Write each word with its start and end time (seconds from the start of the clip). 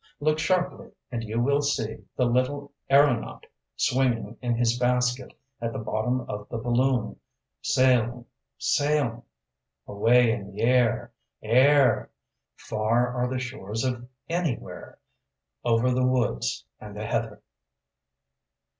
Look 0.19 0.39
sharply, 0.39 0.89
and 1.11 1.23
you 1.23 1.39
will 1.39 1.61
see 1.61 1.97
the 2.17 2.25
little 2.25 2.71
aëronaut 2.89 3.43
swinging 3.75 4.35
in 4.41 4.55
his 4.55 4.79
basket 4.79 5.31
at 5.61 5.73
the 5.73 5.77
bottom 5.77 6.21
of 6.21 6.49
the 6.49 6.57
balloon, 6.57 7.19
sailing, 7.61 8.25
sailing 8.57 9.21
Away 9.85 10.31
in 10.31 10.55
the 10.55 10.61
air 10.63 11.11
air 11.43 12.09
Far 12.55 13.13
are 13.15 13.27
the 13.29 13.37
shores 13.37 13.83
of 13.83 14.09
Anywhere, 14.27 14.97
Over 15.63 15.91
the 15.91 16.07
woods 16.07 16.65
and 16.79 16.97
the 16.97 17.05
heather. 17.05 17.43